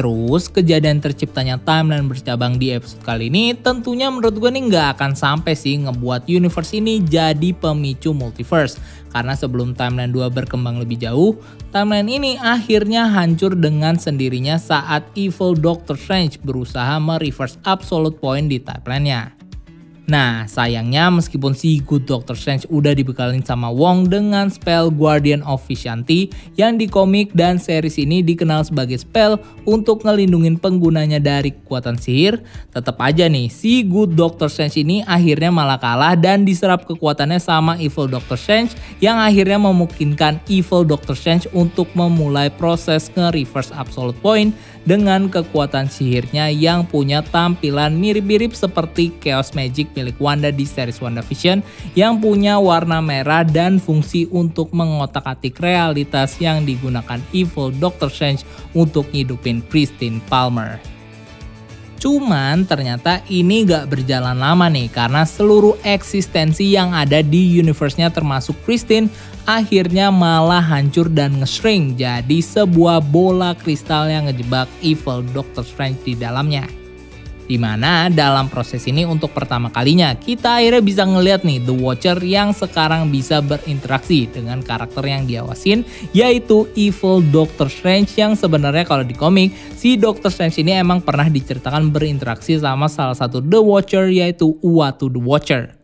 Terus 0.00 0.48
kejadian 0.48 0.96
terciptanya 1.04 1.60
timeline 1.60 2.08
bercabang 2.08 2.56
di 2.56 2.72
episode 2.72 3.04
kali 3.04 3.28
ini 3.28 3.52
tentunya 3.52 4.08
menurut 4.08 4.32
gue 4.32 4.48
nih 4.48 4.72
nggak 4.72 4.96
akan 4.96 5.12
sampai 5.12 5.52
sih 5.52 5.76
ngebuat 5.76 6.24
universe 6.24 6.72
ini 6.72 7.04
jadi 7.04 7.52
pemicu 7.52 8.16
multiverse. 8.16 8.80
Karena 9.12 9.36
sebelum 9.36 9.76
timeline 9.76 10.08
2 10.08 10.32
berkembang 10.32 10.80
lebih 10.80 11.04
jauh, 11.04 11.36
timeline 11.68 12.08
ini 12.08 12.40
akhirnya 12.40 13.12
hancur 13.12 13.52
dengan 13.52 14.00
sendirinya 14.00 14.56
saat 14.56 15.04
Evil 15.12 15.52
Doctor 15.52 16.00
Strange 16.00 16.40
berusaha 16.40 16.96
mereverse 16.96 17.60
Absolute 17.68 18.16
Point 18.16 18.48
di 18.48 18.56
timelinenya. 18.56 19.39
Nah, 20.10 20.42
sayangnya 20.50 21.06
meskipun 21.06 21.54
si 21.54 21.78
Good 21.86 22.10
Doctor 22.10 22.34
Strange 22.34 22.66
udah 22.66 22.98
dibekalin 22.98 23.46
sama 23.46 23.70
Wong 23.70 24.10
dengan 24.10 24.50
spell 24.50 24.90
Guardian 24.90 25.38
of 25.46 25.62
Vishanti 25.70 26.34
yang 26.58 26.82
di 26.82 26.90
komik 26.90 27.30
dan 27.30 27.62
series 27.62 27.94
ini 27.94 28.18
dikenal 28.18 28.66
sebagai 28.66 28.98
spell 28.98 29.38
untuk 29.70 30.02
ngelindungin 30.02 30.58
penggunanya 30.58 31.22
dari 31.22 31.54
kekuatan 31.54 31.94
sihir, 31.94 32.42
tetap 32.74 32.98
aja 32.98 33.30
nih 33.30 33.46
si 33.46 33.86
Good 33.86 34.18
Doctor 34.18 34.50
Strange 34.50 34.82
ini 34.82 35.06
akhirnya 35.06 35.54
malah 35.54 35.78
kalah 35.78 36.18
dan 36.18 36.42
diserap 36.42 36.90
kekuatannya 36.90 37.38
sama 37.38 37.78
Evil 37.78 38.10
Doctor 38.10 38.34
Strange 38.34 38.74
yang 38.98 39.14
akhirnya 39.22 39.62
memungkinkan 39.62 40.42
Evil 40.50 40.82
Doctor 40.82 41.14
Strange 41.14 41.46
untuk 41.54 41.86
memulai 41.94 42.50
proses 42.50 43.14
nge-reverse 43.14 43.70
Absolute 43.78 44.18
Point 44.18 44.58
dengan 44.82 45.30
kekuatan 45.30 45.86
sihirnya 45.86 46.50
yang 46.50 46.82
punya 46.82 47.22
tampilan 47.22 47.94
mirip-mirip 47.94 48.58
seperti 48.58 49.14
Chaos 49.22 49.54
Magic 49.54 49.99
milik 50.00 50.16
Wanda 50.16 50.48
di 50.48 50.64
series 50.64 50.96
WandaVision 51.04 51.60
yang 51.92 52.16
punya 52.24 52.56
warna 52.56 53.04
merah 53.04 53.44
dan 53.44 53.76
fungsi 53.76 54.24
untuk 54.32 54.72
mengotak-atik 54.72 55.60
realitas 55.60 56.40
yang 56.40 56.64
digunakan 56.64 57.20
Evil 57.36 57.68
Doctor 57.76 58.08
Strange 58.08 58.48
untuk 58.72 59.04
hidupin 59.12 59.60
Christine 59.68 60.24
Palmer. 60.32 60.80
Cuman 62.00 62.64
ternyata 62.64 63.20
ini 63.28 63.68
gak 63.68 63.92
berjalan 63.92 64.40
lama 64.40 64.72
nih 64.72 64.88
karena 64.88 65.28
seluruh 65.28 65.76
eksistensi 65.84 66.72
yang 66.72 66.96
ada 66.96 67.20
di 67.20 67.60
universe-nya 67.60 68.08
termasuk 68.08 68.56
Christine 68.64 69.12
akhirnya 69.44 70.08
malah 70.08 70.64
hancur 70.64 71.12
dan 71.12 71.44
nge-shrink 71.44 72.00
jadi 72.00 72.38
sebuah 72.40 73.04
bola 73.04 73.52
kristal 73.52 74.08
yang 74.08 74.32
ngejebak 74.32 74.64
evil 74.80 75.20
Doctor 75.36 75.60
Strange 75.60 76.00
di 76.00 76.16
dalamnya. 76.16 76.64
Di 77.50 77.58
mana 77.58 78.06
dalam 78.06 78.46
proses 78.46 78.86
ini 78.86 79.02
untuk 79.02 79.34
pertama 79.34 79.74
kalinya 79.74 80.14
kita 80.14 80.62
akhirnya 80.62 80.86
bisa 80.86 81.02
ngeliat 81.02 81.42
nih 81.42 81.58
The 81.58 81.74
Watcher 81.74 82.22
yang 82.22 82.54
sekarang 82.54 83.10
bisa 83.10 83.42
berinteraksi 83.42 84.30
dengan 84.30 84.62
karakter 84.62 85.02
yang 85.02 85.26
diawasin 85.26 85.82
yaitu 86.14 86.70
Evil 86.78 87.18
Doctor 87.34 87.66
Strange 87.66 88.14
yang 88.14 88.38
sebenarnya 88.38 88.86
kalau 88.86 89.02
di 89.02 89.18
komik 89.18 89.50
si 89.74 89.98
Doctor 89.98 90.30
Strange 90.30 90.62
ini 90.62 90.78
emang 90.78 91.02
pernah 91.02 91.26
diceritakan 91.26 91.90
berinteraksi 91.90 92.54
sama 92.54 92.86
salah 92.86 93.18
satu 93.18 93.42
The 93.42 93.58
Watcher 93.58 94.06
yaitu 94.06 94.54
Uatu 94.62 95.10
The 95.10 95.18
Watcher. 95.18 95.74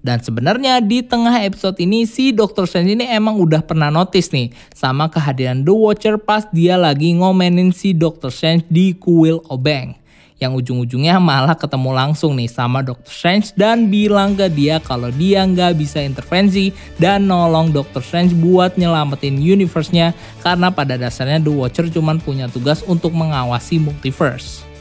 Dan 0.00 0.16
sebenarnya 0.24 0.80
di 0.80 1.04
tengah 1.04 1.44
episode 1.44 1.76
ini 1.76 2.08
si 2.08 2.32
Doctor 2.32 2.64
Strange 2.64 2.96
ini 2.96 3.04
emang 3.04 3.36
udah 3.36 3.60
pernah 3.60 3.92
notice 3.92 4.32
nih 4.32 4.48
sama 4.72 5.12
kehadiran 5.12 5.60
The 5.60 5.76
Watcher 5.76 6.16
pas 6.16 6.48
dia 6.56 6.80
lagi 6.80 7.12
ngomenin 7.20 7.68
si 7.76 7.92
Doctor 7.92 8.32
Strange 8.32 8.64
di 8.72 8.96
kuil 8.96 9.44
Obeng 9.52 10.00
yang 10.42 10.58
ujung-ujungnya 10.58 11.22
malah 11.22 11.54
ketemu 11.54 11.94
langsung 11.94 12.34
nih 12.34 12.50
sama 12.50 12.82
Doctor 12.82 13.06
Strange 13.06 13.54
dan 13.54 13.86
bilang 13.86 14.34
ke 14.34 14.50
dia 14.50 14.82
kalau 14.82 15.14
dia 15.14 15.46
nggak 15.46 15.78
bisa 15.78 16.02
intervensi 16.02 16.74
dan 16.98 17.30
nolong 17.30 17.70
Doctor 17.70 18.02
Strange 18.02 18.34
buat 18.34 18.74
nyelamatin 18.74 19.38
universe-nya 19.38 20.10
karena 20.42 20.74
pada 20.74 20.98
dasarnya 20.98 21.38
The 21.38 21.52
Watcher 21.54 21.86
cuma 21.86 22.18
punya 22.18 22.50
tugas 22.50 22.82
untuk 22.82 23.14
mengawasi 23.14 23.78
multiverse. 23.78 24.71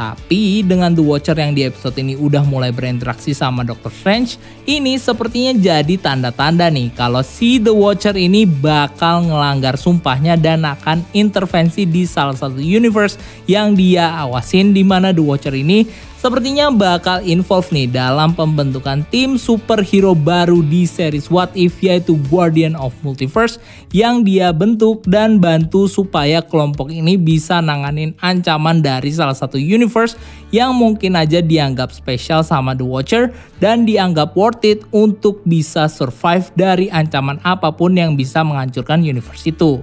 Tapi 0.00 0.64
dengan 0.64 0.96
The 0.96 1.04
Watcher 1.04 1.36
yang 1.36 1.52
di 1.52 1.68
episode 1.68 1.92
ini 2.00 2.16
udah 2.16 2.40
mulai 2.48 2.72
berinteraksi 2.72 3.36
sama 3.36 3.60
Doctor 3.68 3.92
Strange, 3.92 4.40
ini 4.64 4.96
sepertinya 4.96 5.52
jadi 5.52 6.00
tanda-tanda 6.00 6.72
nih 6.72 6.88
kalau 6.96 7.20
si 7.20 7.60
The 7.60 7.68
Watcher 7.68 8.16
ini 8.16 8.48
bakal 8.48 9.28
ngelanggar 9.28 9.76
sumpahnya 9.76 10.40
dan 10.40 10.64
akan 10.64 11.04
intervensi 11.12 11.84
di 11.84 12.08
salah 12.08 12.32
satu 12.32 12.64
universe 12.64 13.20
yang 13.44 13.76
dia 13.76 14.08
awasin 14.24 14.72
di 14.72 14.80
mana 14.80 15.12
The 15.12 15.20
Watcher 15.20 15.52
ini 15.52 15.84
sepertinya 16.20 16.68
bakal 16.68 17.24
involve 17.24 17.72
nih 17.72 17.88
dalam 17.88 18.36
pembentukan 18.36 19.00
tim 19.08 19.40
superhero 19.40 20.12
baru 20.12 20.60
di 20.60 20.84
series 20.84 21.32
What 21.32 21.56
If 21.56 21.80
yaitu 21.80 22.20
Guardian 22.28 22.76
of 22.76 22.92
Multiverse 23.00 23.56
yang 23.96 24.20
dia 24.20 24.52
bentuk 24.52 25.00
dan 25.08 25.40
bantu 25.40 25.88
supaya 25.88 26.44
kelompok 26.44 26.92
ini 26.92 27.16
bisa 27.16 27.64
nanganin 27.64 28.12
ancaman 28.20 28.84
dari 28.84 29.08
salah 29.08 29.32
satu 29.32 29.56
universe 29.56 30.20
yang 30.52 30.76
mungkin 30.76 31.16
aja 31.16 31.40
dianggap 31.40 31.88
spesial 31.88 32.44
sama 32.44 32.76
The 32.76 32.84
Watcher 32.84 33.32
dan 33.56 33.88
dianggap 33.88 34.36
worth 34.36 34.60
it 34.68 34.84
untuk 34.92 35.40
bisa 35.48 35.88
survive 35.88 36.52
dari 36.52 36.92
ancaman 36.92 37.40
apa 37.40 37.72
pun 37.72 37.96
yang 37.96 38.12
bisa 38.12 38.44
menghancurkan 38.44 39.00
universe 39.00 39.48
itu. 39.48 39.80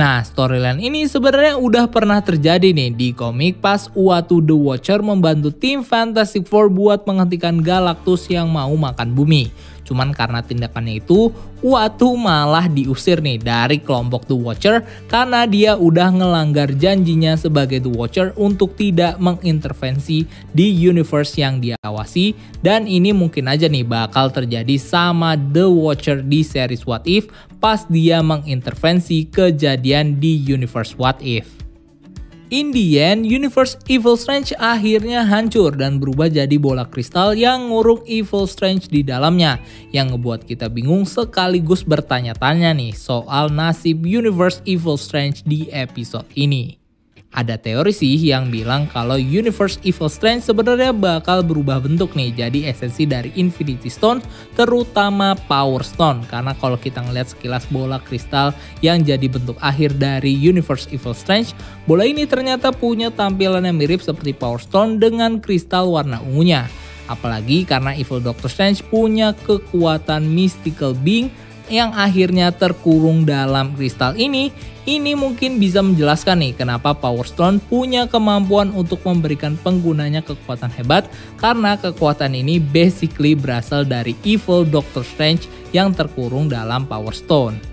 Nah, 0.00 0.24
storyline 0.24 0.80
ini 0.80 1.04
sebenarnya 1.04 1.60
udah 1.60 1.84
pernah 1.92 2.24
terjadi 2.24 2.72
nih 2.72 2.88
di 2.96 3.08
komik 3.12 3.60
pas 3.60 3.92
Uatu 3.92 4.40
the 4.40 4.56
Watcher 4.56 5.04
membantu 5.04 5.52
tim 5.52 5.84
Fantastic 5.84 6.48
Four 6.48 6.72
buat 6.72 7.04
menghentikan 7.04 7.60
Galactus 7.60 8.24
yang 8.32 8.48
mau 8.48 8.72
makan 8.72 9.12
bumi. 9.12 9.52
Cuman 9.84 10.16
karena 10.16 10.40
tindakannya 10.40 11.04
itu, 11.04 11.28
Uatu 11.60 12.16
malah 12.16 12.72
diusir 12.72 13.20
nih 13.20 13.36
dari 13.36 13.76
kelompok 13.84 14.24
The 14.24 14.32
Watcher 14.32 14.80
karena 15.12 15.44
dia 15.44 15.76
udah 15.76 16.08
ngelanggar 16.08 16.72
janjinya 16.72 17.36
sebagai 17.36 17.84
The 17.84 17.92
Watcher 17.92 18.32
untuk 18.40 18.80
tidak 18.80 19.20
mengintervensi 19.20 20.24
di 20.56 20.66
universe 20.72 21.36
yang 21.36 21.60
dia 21.60 21.76
awasi 21.84 22.32
dan 22.64 22.88
ini 22.88 23.12
mungkin 23.12 23.44
aja 23.44 23.68
nih 23.68 23.84
bakal 23.84 24.32
terjadi 24.32 24.80
sama 24.80 25.36
The 25.36 25.68
Watcher 25.68 26.24
di 26.24 26.40
series 26.40 26.88
What 26.88 27.04
If 27.04 27.28
pas 27.60 27.84
dia 27.86 28.24
mengintervensi 28.24 29.28
kejadian 29.28 30.18
di 30.18 30.40
universe 30.40 30.96
What 30.96 31.20
If. 31.20 31.60
In 32.50 32.74
the 32.74 32.98
end, 32.98 33.30
Universe 33.30 33.78
Evil 33.86 34.18
Strange 34.18 34.50
akhirnya 34.58 35.22
hancur 35.22 35.70
dan 35.70 36.02
berubah 36.02 36.26
jadi 36.26 36.58
bola 36.58 36.82
kristal 36.82 37.38
yang 37.38 37.70
ngurung 37.70 38.02
Evil 38.10 38.50
Strange 38.50 38.90
di 38.90 39.06
dalamnya. 39.06 39.62
Yang 39.94 40.18
ngebuat 40.18 40.40
kita 40.50 40.66
bingung 40.66 41.06
sekaligus 41.06 41.86
bertanya-tanya 41.86 42.74
nih 42.74 42.90
soal 42.90 43.54
nasib 43.54 44.02
Universe 44.02 44.58
Evil 44.66 44.98
Strange 44.98 45.46
di 45.46 45.70
episode 45.70 46.26
ini. 46.34 46.79
Ada 47.30 47.62
teori 47.62 47.94
sih 47.94 48.18
yang 48.18 48.50
bilang 48.50 48.90
kalau 48.90 49.14
Universe 49.14 49.78
Evil 49.86 50.10
Strange 50.10 50.42
sebenarnya 50.42 50.90
bakal 50.90 51.46
berubah 51.46 51.78
bentuk 51.78 52.18
nih 52.18 52.34
jadi 52.34 52.74
esensi 52.74 53.06
dari 53.06 53.30
Infinity 53.38 53.86
Stone 53.86 54.18
terutama 54.58 55.38
Power 55.46 55.86
Stone. 55.86 56.26
Karena 56.26 56.58
kalau 56.58 56.74
kita 56.74 56.98
ngeliat 56.98 57.30
sekilas 57.30 57.70
bola 57.70 58.02
kristal 58.02 58.50
yang 58.82 59.06
jadi 59.06 59.30
bentuk 59.30 59.54
akhir 59.62 59.94
dari 59.94 60.34
Universe 60.34 60.90
Evil 60.90 61.14
Strange 61.14 61.54
bola 61.86 62.02
ini 62.02 62.26
ternyata 62.26 62.74
punya 62.74 63.14
tampilan 63.14 63.62
yang 63.62 63.78
mirip 63.78 64.02
seperti 64.02 64.34
Power 64.34 64.58
Stone 64.58 64.98
dengan 64.98 65.38
kristal 65.38 65.86
warna 65.86 66.18
ungunya. 66.26 66.66
Apalagi 67.06 67.62
karena 67.62 67.94
Evil 67.94 68.26
Doctor 68.26 68.50
Strange 68.50 68.82
punya 68.90 69.38
kekuatan 69.46 70.26
mystical 70.26 70.98
being 70.98 71.30
yang 71.70 71.94
akhirnya 71.94 72.50
terkurung 72.50 73.22
dalam 73.22 73.72
kristal 73.78 74.18
ini, 74.18 74.50
ini 74.90 75.14
mungkin 75.14 75.62
bisa 75.62 75.80
menjelaskan 75.80 76.42
nih 76.42 76.52
kenapa 76.58 76.90
Power 76.92 77.22
Stone 77.22 77.62
punya 77.62 78.10
kemampuan 78.10 78.74
untuk 78.74 78.98
memberikan 79.06 79.54
penggunanya 79.54 80.20
kekuatan 80.20 80.74
hebat 80.74 81.06
karena 81.38 81.78
kekuatan 81.78 82.34
ini 82.34 82.58
basically 82.58 83.38
berasal 83.38 83.86
dari 83.86 84.18
evil 84.26 84.66
Doctor 84.66 85.06
Strange 85.06 85.46
yang 85.70 85.94
terkurung 85.94 86.50
dalam 86.50 86.90
Power 86.90 87.14
Stone. 87.14 87.69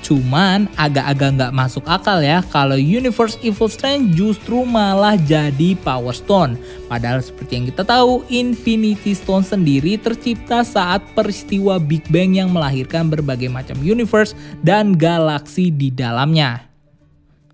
Cuman 0.00 0.64
agak-agak 0.80 1.30
nggak 1.36 1.52
masuk 1.56 1.84
akal 1.84 2.24
ya 2.24 2.40
kalau 2.48 2.76
Universe 2.76 3.36
Evil 3.44 3.68
Strange 3.68 4.16
justru 4.16 4.64
malah 4.64 5.20
jadi 5.20 5.76
Power 5.84 6.16
Stone. 6.16 6.56
Padahal 6.88 7.20
seperti 7.20 7.60
yang 7.60 7.66
kita 7.68 7.84
tahu, 7.84 8.24
Infinity 8.32 9.12
Stone 9.12 9.44
sendiri 9.44 10.00
tercipta 10.00 10.64
saat 10.64 11.04
peristiwa 11.12 11.76
Big 11.76 12.02
Bang 12.08 12.34
yang 12.34 12.50
melahirkan 12.50 13.12
berbagai 13.12 13.52
macam 13.52 13.76
universe 13.84 14.32
dan 14.64 14.96
galaksi 14.96 15.68
di 15.68 15.92
dalamnya. 15.92 16.69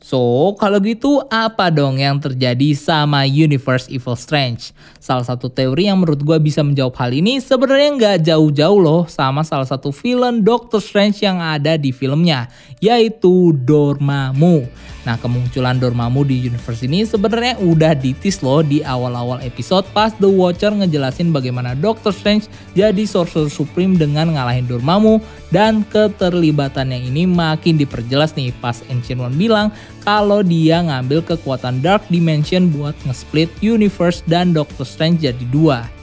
So, 0.07 0.55
kalau 0.55 0.79
gitu 0.87 1.19
apa 1.35 1.67
dong 1.67 1.99
yang 1.99 2.23
terjadi 2.23 2.79
sama 2.79 3.27
Universe 3.27 3.91
Evil 3.91 4.15
Strange? 4.15 4.71
Salah 5.03 5.27
satu 5.27 5.51
teori 5.51 5.91
yang 5.91 5.99
menurut 5.99 6.23
gue 6.23 6.39
bisa 6.39 6.63
menjawab 6.63 6.95
hal 6.95 7.11
ini 7.11 7.43
sebenarnya 7.43 7.91
nggak 7.99 8.19
jauh-jauh 8.23 8.79
loh 8.79 9.11
sama 9.11 9.43
salah 9.43 9.67
satu 9.67 9.91
villain 9.91 10.47
Doctor 10.47 10.79
Strange 10.79 11.27
yang 11.27 11.43
ada 11.43 11.75
di 11.75 11.91
filmnya, 11.91 12.47
yaitu 12.79 13.51
Dormammu. 13.67 14.71
Nah 15.07 15.15
kemunculan 15.23 15.79
Dormammu 15.79 16.27
di 16.27 16.51
universe 16.51 16.83
ini 16.83 17.07
sebenarnya 17.07 17.63
udah 17.63 17.95
ditis 17.95 18.43
loh 18.43 18.61
di 18.61 18.83
awal-awal 18.83 19.39
episode 19.47 19.87
pas 19.95 20.11
The 20.19 20.27
Watcher 20.27 20.75
ngejelasin 20.75 21.31
bagaimana 21.31 21.79
Doctor 21.79 22.11
Strange 22.11 22.51
jadi 22.75 23.07
Sorcerer 23.07 23.47
Supreme 23.47 23.95
dengan 23.95 24.35
ngalahin 24.35 24.67
Dormammu 24.67 25.23
dan 25.55 25.87
keterlibatannya 25.87 27.07
ini 27.07 27.23
makin 27.23 27.79
diperjelas 27.79 28.35
nih 28.35 28.51
pas 28.59 28.83
Ancient 28.91 29.23
One 29.23 29.39
bilang 29.39 29.71
kalau 30.03 30.43
dia 30.43 30.83
ngambil 30.83 31.23
kekuatan 31.23 31.79
Dark 31.87 32.03
Dimension 32.11 32.75
buat 32.75 32.99
nge-split 33.07 33.49
universe 33.63 34.27
dan 34.27 34.51
Doctor 34.51 34.83
Strange 34.83 35.23
jadi 35.23 35.47
dua. 35.55 35.96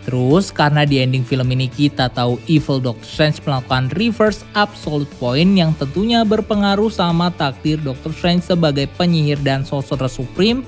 Terus 0.00 0.48
karena 0.48 0.88
di 0.88 0.96
ending 0.98 1.22
film 1.22 1.52
ini 1.52 1.68
kita 1.68 2.08
tahu 2.08 2.40
Evil 2.48 2.80
Doctor 2.80 3.04
Strange 3.04 3.38
melakukan 3.44 3.92
reverse 3.92 4.40
absolute 4.56 5.10
point 5.20 5.52
yang 5.52 5.76
tentunya 5.76 6.24
berpengaruh 6.24 6.88
sama 6.88 7.28
takdir 7.36 7.76
Doctor 7.84 8.10
Strange 8.16 8.48
sebagai 8.48 8.88
penyihir 8.96 9.36
dan 9.44 9.60
sorcerer 9.60 10.08
supreme, 10.08 10.64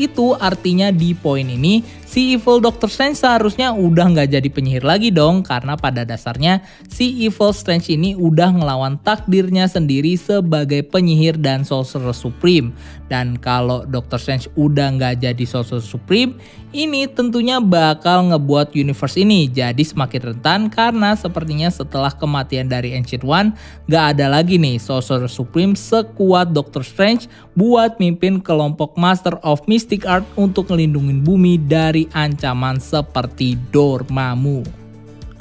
itu 0.00 0.32
artinya 0.40 0.88
di 0.88 1.12
poin 1.12 1.44
ini 1.44 1.84
si 2.10 2.34
Evil 2.34 2.58
Doctor 2.58 2.90
Strange 2.90 3.22
seharusnya 3.22 3.70
udah 3.70 4.10
nggak 4.10 4.34
jadi 4.34 4.48
penyihir 4.50 4.82
lagi 4.82 5.14
dong 5.14 5.46
karena 5.46 5.78
pada 5.78 6.02
dasarnya 6.02 6.58
si 6.90 7.22
Evil 7.22 7.54
Strange 7.54 7.86
ini 7.94 8.18
udah 8.18 8.50
ngelawan 8.50 8.98
takdirnya 8.98 9.70
sendiri 9.70 10.18
sebagai 10.18 10.82
penyihir 10.82 11.38
dan 11.38 11.62
Sorcerer 11.62 12.10
Supreme. 12.10 12.74
Dan 13.06 13.38
kalau 13.38 13.86
Doctor 13.86 14.18
Strange 14.18 14.50
udah 14.58 14.90
nggak 14.98 15.22
jadi 15.22 15.44
Sorcerer 15.46 15.82
Supreme, 15.82 16.34
ini 16.70 17.10
tentunya 17.10 17.58
bakal 17.58 18.30
ngebuat 18.30 18.78
universe 18.78 19.18
ini 19.18 19.50
jadi 19.50 19.82
semakin 19.82 20.34
rentan 20.34 20.60
karena 20.70 21.18
sepertinya 21.18 21.66
setelah 21.66 22.14
kematian 22.14 22.70
dari 22.70 22.94
Ancient 22.94 23.26
One 23.26 23.54
nggak 23.90 24.04
ada 24.14 24.30
lagi 24.30 24.58
nih 24.58 24.78
Sorcerer 24.78 25.26
Supreme 25.26 25.74
sekuat 25.74 26.54
Doctor 26.54 26.86
Strange 26.86 27.26
buat 27.58 27.98
mimpin 27.98 28.38
kelompok 28.38 28.94
Master 28.94 29.42
of 29.42 29.66
Mystic 29.66 30.06
Art 30.06 30.22
untuk 30.38 30.70
ngelindungin 30.70 31.26
bumi 31.26 31.58
dari 31.58 31.99
dari 32.00 32.08
ancaman 32.16 32.80
seperti 32.80 33.60
Dormammu. 33.68 34.80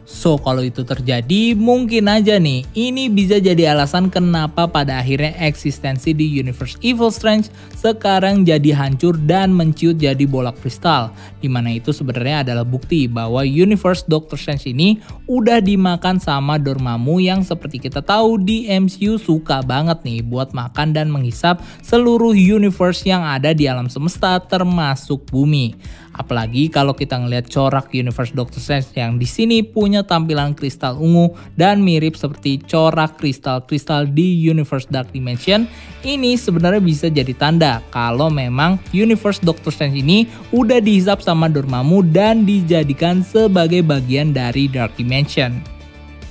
So 0.09 0.41
kalau 0.41 0.65
itu 0.65 0.81
terjadi 0.81 1.53
mungkin 1.53 2.09
aja 2.09 2.41
nih 2.41 2.65
ini 2.73 3.13
bisa 3.13 3.37
jadi 3.37 3.77
alasan 3.77 4.09
kenapa 4.09 4.65
pada 4.65 4.97
akhirnya 4.97 5.37
eksistensi 5.37 6.17
di 6.17 6.25
Universe 6.25 6.81
Evil 6.81 7.13
Strange 7.13 7.53
sekarang 7.77 8.41
jadi 8.41 8.73
hancur 8.73 9.13
dan 9.29 9.53
menciut 9.53 10.01
jadi 10.01 10.25
bola 10.25 10.49
kristal. 10.49 11.13
Di 11.37 11.45
mana 11.45 11.69
itu 11.77 11.93
sebenarnya 11.93 12.41
adalah 12.41 12.65
bukti 12.65 13.05
bahwa 13.05 13.45
Universe 13.45 14.09
Doctor 14.09 14.33
Strange 14.33 14.73
ini 14.73 14.97
udah 15.29 15.61
dimakan 15.61 16.17
sama 16.17 16.57
Dormammu 16.57 17.21
yang 17.21 17.45
seperti 17.45 17.77
kita 17.77 18.01
tahu 18.01 18.41
di 18.41 18.65
MCU 18.65 19.21
suka 19.21 19.61
banget 19.61 20.01
nih 20.01 20.25
buat 20.25 20.57
makan 20.57 20.89
dan 20.89 21.13
menghisap 21.13 21.61
seluruh 21.85 22.33
universe 22.33 23.05
yang 23.05 23.21
ada 23.21 23.53
di 23.53 23.69
alam 23.69 23.85
semesta 23.93 24.41
termasuk 24.41 25.29
bumi. 25.29 25.77
Apalagi 26.19 26.67
kalau 26.67 26.91
kita 26.91 27.15
ngelihat 27.15 27.47
corak 27.47 27.95
Universe 27.95 28.35
Doctor 28.35 28.59
Strange 28.59 28.91
yang 28.91 29.15
di 29.15 29.23
sini 29.23 29.63
punya 29.63 30.03
tampilan 30.03 30.51
kristal 30.51 30.99
ungu 30.99 31.31
dan 31.55 31.79
mirip 31.79 32.19
seperti 32.19 32.59
corak 32.59 33.15
kristal-kristal 33.15 34.03
di 34.03 34.35
Universe 34.43 34.91
Dark 34.91 35.15
Dimension, 35.15 35.63
ini 36.03 36.35
sebenarnya 36.35 36.83
bisa 36.83 37.07
jadi 37.07 37.31
tanda 37.31 37.79
kalau 37.95 38.27
memang 38.27 38.75
Universe 38.91 39.39
Doctor 39.39 39.71
Strange 39.71 39.95
ini 40.03 40.27
udah 40.51 40.83
dihisap 40.83 41.23
sama 41.23 41.47
Dormammu 41.47 42.03
dan 42.11 42.43
dijadikan 42.43 43.23
sebagai 43.23 43.79
bagian 43.79 44.35
dari 44.35 44.67
Dark 44.67 44.99
Dimension. 44.99 45.78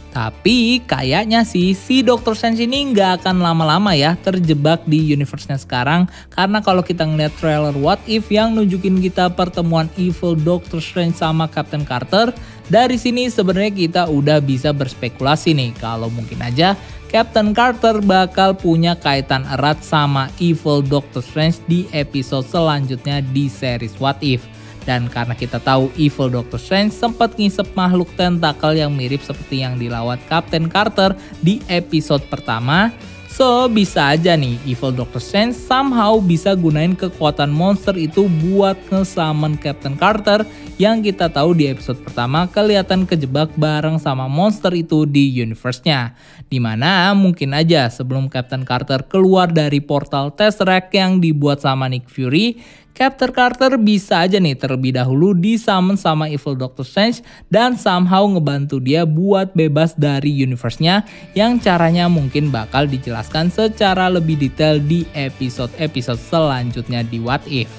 Tapi 0.09 0.81
kayaknya 0.88 1.44
sih 1.44 1.77
si 1.77 2.01
Dr. 2.01 2.33
Strange 2.33 2.64
ini 2.64 2.90
nggak 2.97 3.23
akan 3.23 3.44
lama-lama 3.44 3.92
ya 3.92 4.16
terjebak 4.16 4.83
di 4.88 5.12
universe-nya 5.12 5.61
sekarang 5.61 6.09
karena 6.33 6.64
kalau 6.64 6.81
kita 6.81 7.05
ngeliat 7.05 7.37
trailer 7.37 7.77
What 7.77 8.01
If 8.09 8.33
yang 8.33 8.57
nunjukin 8.57 9.05
kita 9.05 9.29
pertemuan 9.37 9.92
evil 10.01 10.33
Doctor 10.33 10.81
Strange 10.81 11.21
sama 11.21 11.44
Captain 11.53 11.85
Carter, 11.85 12.33
dari 12.73 12.97
sini 12.97 13.29
sebenarnya 13.29 13.73
kita 13.73 14.03
udah 14.09 14.40
bisa 14.40 14.73
berspekulasi 14.73 15.53
nih 15.53 15.77
kalau 15.77 16.09
mungkin 16.09 16.40
aja 16.40 16.73
Captain 17.09 17.57
Carter 17.57 18.05
bakal 18.05 18.53
punya 18.53 18.92
kaitan 18.92 19.49
erat 19.49 19.81
sama 19.81 20.29
evil 20.40 20.85
Doctor 20.85 21.25
Strange 21.25 21.57
di 21.64 21.88
episode 21.97 22.44
selanjutnya 22.44 23.25
di 23.25 23.49
series 23.49 23.97
What 23.97 24.21
If. 24.21 24.44
Dan 24.88 25.12
karena 25.12 25.37
kita 25.37 25.61
tahu 25.61 25.92
Evil 26.01 26.33
Doctor 26.33 26.57
Strange 26.57 26.96
sempat 26.96 27.37
ngisep 27.37 27.77
makhluk 27.77 28.09
tentakel 28.16 28.81
yang 28.81 28.96
mirip 28.96 29.20
seperti 29.20 29.61
yang 29.61 29.77
dilawat 29.77 30.16
Captain 30.33 30.64
Carter 30.64 31.12
di 31.44 31.61
episode 31.68 32.24
pertama, 32.33 32.88
So, 33.29 33.68
bisa 33.68 34.16
aja 34.16 34.35
nih 34.35 34.57
Evil 34.64 34.90
Doctor 34.90 35.20
Strange 35.20 35.55
somehow 35.55 36.16
bisa 36.16 36.57
gunain 36.57 36.96
kekuatan 36.96 37.53
monster 37.53 37.92
itu 37.94 38.24
buat 38.27 38.74
nge-summon 38.88 39.61
Captain 39.61 39.94
Carter 39.94 40.48
yang 40.81 41.05
kita 41.05 41.29
tahu 41.29 41.53
di 41.53 41.68
episode 41.68 42.01
pertama 42.01 42.48
kelihatan 42.48 43.05
kejebak 43.05 43.53
bareng 43.55 44.01
sama 44.01 44.27
monster 44.27 44.72
itu 44.72 45.05
di 45.05 45.29
universe-nya. 45.38 46.16
Di 46.48 46.57
mana 46.57 47.12
mungkin 47.12 47.53
aja 47.53 47.92
sebelum 47.92 48.33
Captain 48.33 48.64
Carter 48.64 49.05
keluar 49.05 49.53
dari 49.53 49.85
portal 49.85 50.33
Tesseract 50.33 50.90
yang 50.96 51.20
dibuat 51.20 51.61
sama 51.61 51.87
Nick 51.87 52.09
Fury, 52.09 52.59
Captain 52.98 53.30
Carter 53.30 53.78
bisa 53.78 54.26
aja 54.26 54.42
nih 54.42 54.58
terlebih 54.58 54.90
dahulu 54.90 55.30
disummon 55.30 55.94
sama 55.94 56.26
Evil 56.26 56.58
Doctor 56.58 56.82
Strange 56.82 57.22
dan 57.46 57.78
somehow 57.78 58.26
ngebantu 58.26 58.82
dia 58.82 59.06
buat 59.06 59.54
bebas 59.54 59.94
dari 59.94 60.34
universe-nya 60.34 61.06
yang 61.38 61.62
caranya 61.62 62.11
mungkin 62.11 62.50
bakal 62.50 62.90
dijelaskan 62.90 63.54
secara 63.54 64.11
lebih 64.11 64.34
detail 64.34 64.82
di 64.82 65.06
episode-episode 65.14 66.18
selanjutnya 66.18 67.06
di 67.06 67.22
What 67.22 67.46
If. 67.46 67.70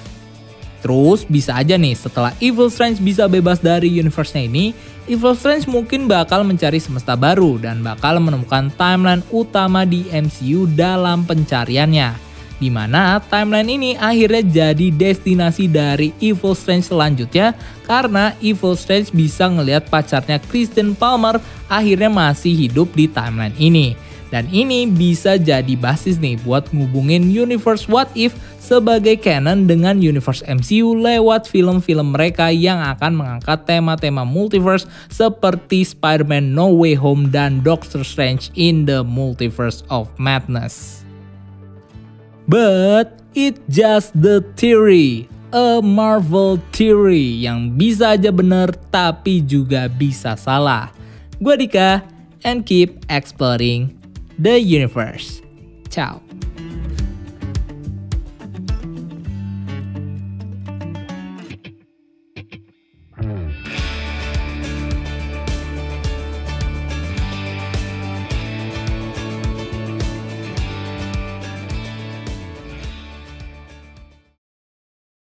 Terus 0.80 1.28
bisa 1.28 1.52
aja 1.52 1.76
nih 1.76 1.92
setelah 1.92 2.32
Evil 2.40 2.72
Strange 2.72 3.04
bisa 3.04 3.28
bebas 3.28 3.60
dari 3.60 3.92
universe-nya 3.92 4.48
ini, 4.48 4.72
Evil 5.04 5.36
Strange 5.36 5.68
mungkin 5.68 6.08
bakal 6.08 6.48
mencari 6.48 6.80
semesta 6.80 7.12
baru 7.12 7.60
dan 7.60 7.84
bakal 7.84 8.16
menemukan 8.24 8.72
timeline 8.80 9.20
utama 9.28 9.84
di 9.84 10.08
MCU 10.08 10.64
dalam 10.72 11.28
pencariannya. 11.28 12.29
Di 12.60 12.68
mana 12.68 13.16
timeline 13.24 13.72
ini 13.72 13.90
akhirnya 13.96 14.44
jadi 14.44 14.92
destinasi 14.92 15.64
dari 15.64 16.12
Evil 16.20 16.52
Strange 16.52 16.92
selanjutnya 16.92 17.56
karena 17.88 18.36
Evil 18.44 18.76
Strange 18.76 19.08
bisa 19.16 19.48
ngelihat 19.48 19.88
pacarnya 19.88 20.36
Kristen 20.44 20.92
Palmer 20.92 21.40
akhirnya 21.72 22.12
masih 22.12 22.52
hidup 22.52 22.92
di 22.92 23.08
timeline 23.08 23.56
ini. 23.56 23.96
Dan 24.30 24.46
ini 24.54 24.86
bisa 24.86 25.34
jadi 25.40 25.74
basis 25.74 26.22
nih 26.22 26.38
buat 26.46 26.70
ngubungin 26.70 27.34
universe 27.34 27.90
What 27.90 28.14
If 28.14 28.36
sebagai 28.62 29.18
canon 29.18 29.66
dengan 29.66 29.98
universe 29.98 30.46
MCU 30.46 30.94
lewat 30.94 31.50
film-film 31.50 32.14
mereka 32.14 32.54
yang 32.54 32.78
akan 32.78 33.18
mengangkat 33.18 33.66
tema-tema 33.66 34.22
multiverse 34.22 34.86
seperti 35.10 35.82
Spider-Man 35.82 36.54
No 36.54 36.70
Way 36.70 36.94
Home 37.02 37.34
dan 37.34 37.66
Doctor 37.66 38.06
Strange 38.06 38.54
in 38.54 38.86
the 38.86 39.02
Multiverse 39.02 39.82
of 39.90 40.06
Madness. 40.14 41.02
But 42.50 43.22
it 43.30 43.62
just 43.70 44.10
the 44.10 44.42
theory, 44.58 45.30
a 45.54 45.78
Marvel 45.78 46.58
theory 46.74 47.46
yang 47.46 47.78
bisa 47.78 48.18
aja 48.18 48.34
bener 48.34 48.74
tapi 48.90 49.38
juga 49.38 49.86
bisa 49.86 50.34
salah. 50.34 50.90
Gue 51.38 51.54
Dika, 51.54 52.02
and 52.42 52.66
keep 52.66 53.06
exploring 53.06 53.94
the 54.34 54.58
universe. 54.58 55.38
Ciao. 55.94 56.29